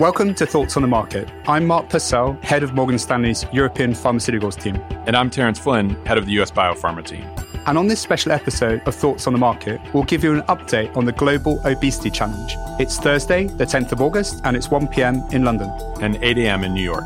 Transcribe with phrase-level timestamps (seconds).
[0.00, 1.28] Welcome to Thoughts on the Market.
[1.46, 4.74] I'm Mark Purcell, head of Morgan Stanley's European Pharmaceuticals team.
[5.06, 7.22] And I'm Terence Flynn, head of the US Biopharma team.
[7.68, 10.96] And on this special episode of Thoughts on the Market, we'll give you an update
[10.96, 12.56] on the Global Obesity Challenge.
[12.80, 15.22] It's Thursday, the 10th of August, and it's 1 p.m.
[15.30, 15.70] in London.
[16.02, 16.64] And 8 a.m.
[16.64, 17.04] in New York.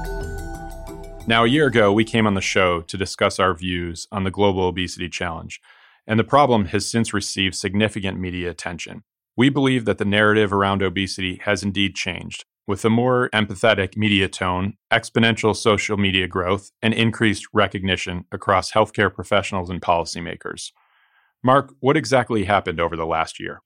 [1.27, 4.30] Now, a year ago, we came on the show to discuss our views on the
[4.30, 5.61] Global Obesity Challenge,
[6.07, 9.02] and the problem has since received significant media attention.
[9.36, 14.28] We believe that the narrative around obesity has indeed changed, with a more empathetic media
[14.28, 20.70] tone, exponential social media growth, and increased recognition across healthcare professionals and policymakers.
[21.42, 23.62] Mark, what exactly happened over the last year?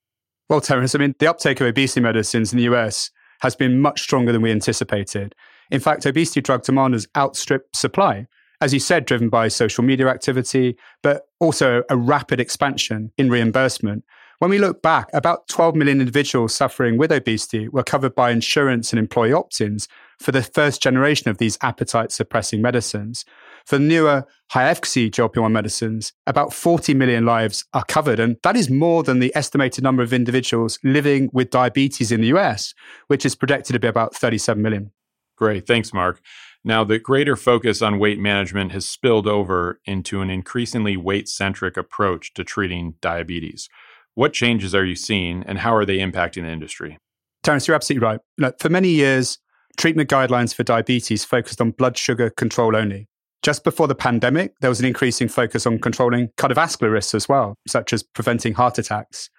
[0.48, 4.00] Well, Terence, I mean, the uptake of obesity medicines in the US has been much
[4.00, 5.34] stronger than we anticipated.
[5.72, 8.28] In fact, obesity drug demand has outstripped supply,
[8.60, 14.04] as you said, driven by social media activity, but also a rapid expansion in reimbursement
[14.42, 18.92] when we look back, about 12 million individuals suffering with obesity were covered by insurance
[18.92, 19.86] and employee opt ins
[20.18, 23.24] for the first generation of these appetite suppressing medicines.
[23.66, 28.18] For newer, high efficacy GLP 1 medicines, about 40 million lives are covered.
[28.18, 32.34] And that is more than the estimated number of individuals living with diabetes in the
[32.36, 32.74] US,
[33.06, 34.90] which is projected to be about 37 million.
[35.36, 35.68] Great.
[35.68, 36.20] Thanks, Mark.
[36.64, 41.76] Now, the greater focus on weight management has spilled over into an increasingly weight centric
[41.76, 43.68] approach to treating diabetes.
[44.14, 46.98] What changes are you seeing and how are they impacting the industry?
[47.42, 48.60] Terence, you're absolutely right.
[48.60, 49.38] For many years,
[49.78, 53.08] treatment guidelines for diabetes focused on blood sugar control only.
[53.42, 57.56] Just before the pandemic, there was an increasing focus on controlling cardiovascular risks as well,
[57.66, 59.30] such as preventing heart attacks.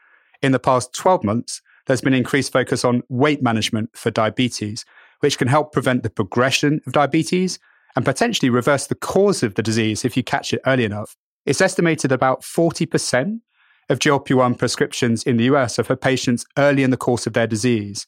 [0.41, 4.83] In the past 12 months, there's been increased focus on weight management for diabetes,
[5.21, 7.59] which can help prevent the progression of diabetes
[7.95, 11.15] and potentially reverse the cause of the disease if you catch it early enough.
[11.45, 13.39] It's estimated about 40%
[13.89, 17.33] of GLP 1 prescriptions in the US are for patients early in the course of
[17.33, 18.07] their disease.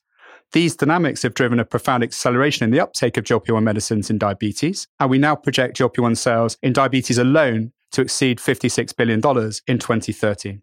[0.51, 4.17] These dynamics have driven a profound acceleration in the uptake of GLP 1 medicines in
[4.17, 9.19] diabetes, and we now project GLP 1 sales in diabetes alone to exceed $56 billion
[9.67, 10.61] in 2030.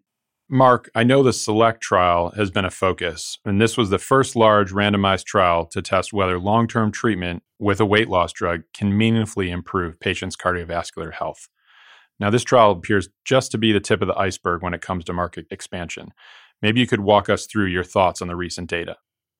[0.49, 4.35] Mark, I know the SELECT trial has been a focus, and this was the first
[4.35, 8.95] large randomized trial to test whether long term treatment with a weight loss drug can
[8.95, 11.47] meaningfully improve patients' cardiovascular health.
[12.23, 15.03] Now, this trial appears just to be the tip of the iceberg when it comes
[15.03, 16.13] to market expansion.
[16.61, 18.95] Maybe you could walk us through your thoughts on the recent data.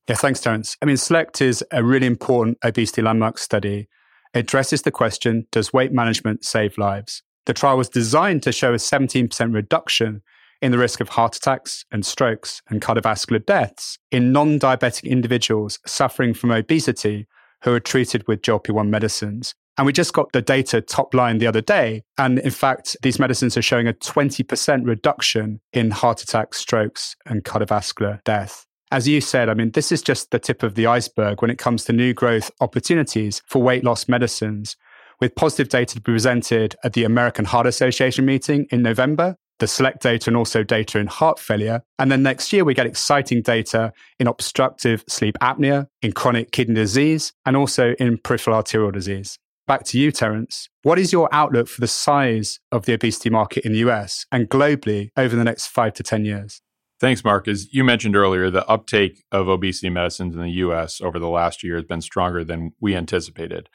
[0.09, 0.75] Yeah, thanks, Terence.
[0.81, 3.87] I mean, SELECT is a really important obesity landmark study.
[4.33, 7.23] It addresses the question Does weight management save lives?
[7.45, 10.21] The trial was designed to show a 17% reduction
[10.61, 15.79] in the risk of heart attacks and strokes and cardiovascular deaths in non diabetic individuals
[15.85, 17.27] suffering from obesity
[17.63, 19.55] who are treated with GLP 1 medicines.
[19.77, 22.03] And we just got the data top line the other day.
[22.17, 27.43] And in fact, these medicines are showing a 20% reduction in heart attacks, strokes, and
[27.43, 28.65] cardiovascular death.
[28.91, 31.57] As you said, I mean, this is just the tip of the iceberg when it
[31.57, 34.75] comes to new growth opportunities for weight loss medicines,
[35.19, 39.67] with positive data to be presented at the American Heart Association meeting in November, the
[39.67, 41.81] select data and also data in heart failure.
[41.97, 46.75] And then next year, we get exciting data in obstructive sleep apnea, in chronic kidney
[46.75, 49.39] disease, and also in peripheral arterial disease.
[49.65, 50.67] Back to you, Terence.
[50.81, 54.49] What is your outlook for the size of the obesity market in the US and
[54.49, 56.61] globally over the next five to 10 years?
[56.99, 57.47] Thanks, Mark.
[57.47, 61.63] As you mentioned earlier, the uptake of obesity medicines in the US over the last
[61.63, 63.69] year has been stronger than we anticipated.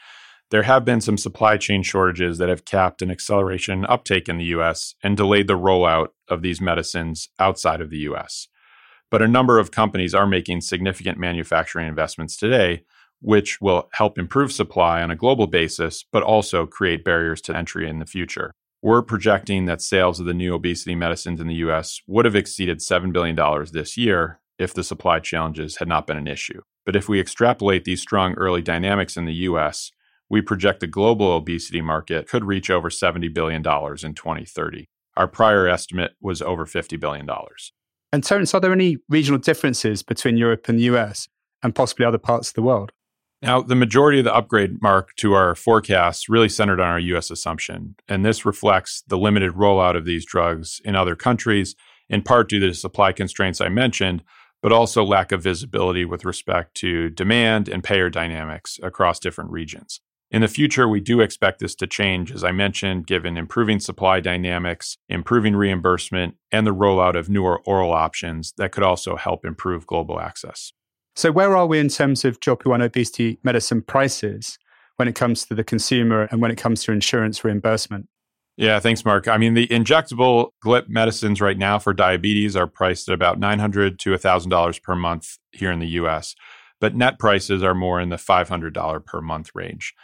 [0.50, 4.47] There have been some supply chain shortages that have capped an acceleration uptake in the
[4.56, 8.48] US and delayed the rollout of these medicines outside of the US.
[9.10, 12.82] But a number of companies are making significant manufacturing investments today
[13.20, 17.88] which will help improve supply on a global basis, but also create barriers to entry
[17.88, 18.52] in the future.
[18.80, 22.78] We're projecting that sales of the new obesity medicines in the US would have exceeded
[22.78, 23.36] $7 billion
[23.72, 26.62] this year if the supply challenges had not been an issue.
[26.86, 29.90] But if we extrapolate these strong early dynamics in the US,
[30.30, 34.86] we project the global obesity market could reach over $70 billion in 2030.
[35.16, 37.28] Our prior estimate was over $50 billion.
[38.12, 41.28] And Terence, are there any regional differences between Europe and the US
[41.62, 42.92] and possibly other parts of the world?
[43.40, 47.30] Now, the majority of the upgrade mark to our forecasts really centered on our US
[47.30, 51.76] assumption, and this reflects the limited rollout of these drugs in other countries,
[52.08, 54.24] in part due to the supply constraints I mentioned,
[54.60, 60.00] but also lack of visibility with respect to demand and payer dynamics across different regions.
[60.30, 64.20] In the future, we do expect this to change, as I mentioned, given improving supply
[64.20, 69.86] dynamics, improving reimbursement, and the rollout of newer oral options that could also help improve
[69.86, 70.72] global access.
[71.18, 74.56] So, where are we in terms of GLP-1 obesity medicine prices
[74.98, 78.06] when it comes to the consumer and when it comes to insurance reimbursement?
[78.56, 79.26] Yeah, thanks, Mark.
[79.26, 83.98] I mean, the injectable GLP medicines right now for diabetes are priced at about $900
[83.98, 86.36] to $1,000 per month here in the US.
[86.80, 89.94] but net prices are more in the $500 per month range.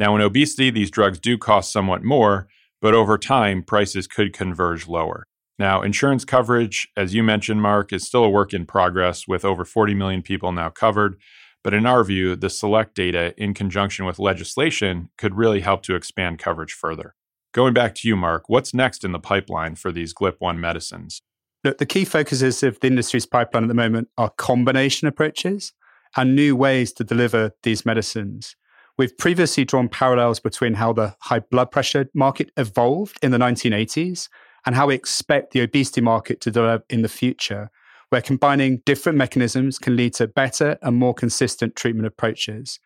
[0.00, 2.48] Now, in obesity, these drugs do cost somewhat more,
[2.82, 5.28] but over time, prices could converge lower.
[5.58, 9.64] Now, insurance coverage, as you mentioned, Mark, is still a work in progress with over
[9.64, 11.16] 40 million people now covered.
[11.62, 15.94] But in our view, the SELECT data, in conjunction with legislation, could really help to
[15.94, 17.14] expand coverage further.
[17.52, 21.22] Going back to you, Mark, what's next in the pipeline for these GLP 1 medicines?
[21.62, 25.72] Look, the key focuses of the industry's pipeline at the moment are combination approaches
[26.16, 28.56] and new ways to deliver these medicines.
[28.98, 34.28] We've previously drawn parallels between how the high blood pressure market evolved in the 1980s
[34.66, 37.70] and how we expect the obesity market to develop in the future,
[38.08, 42.78] where combining different mechanisms can lead to better and more consistent treatment approaches.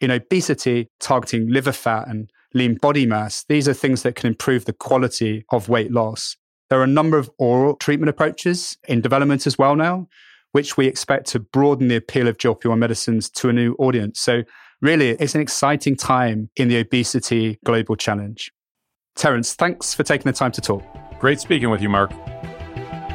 [0.00, 4.64] In obesity, targeting liver fat and lean body mass, these are things that can improve
[4.64, 6.36] the quality of weight loss.
[6.68, 10.08] There are a number of oral treatment approaches in development as well now,
[10.52, 14.20] which we expect to broaden the appeal of GLP 1 medicines to a new audience.
[14.20, 14.42] So,
[14.80, 18.52] really, it's an exciting time in the obesity global challenge.
[19.16, 21.05] Terence, thanks for taking the time to talk.
[21.18, 22.12] Great speaking with you, Mark.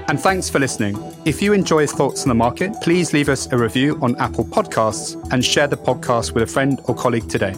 [0.08, 0.98] And thanks for listening.
[1.24, 5.16] If you enjoy Thoughts on the Market, please leave us a review on Apple Podcasts
[5.32, 7.56] and share the podcast with a friend or colleague today.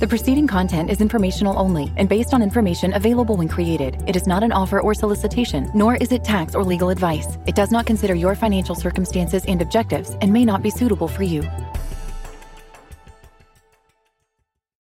[0.00, 4.00] The preceding content is informational only and based on information available when created.
[4.06, 7.36] It is not an offer or solicitation, nor is it tax or legal advice.
[7.46, 11.24] It does not consider your financial circumstances and objectives and may not be suitable for
[11.24, 11.42] you.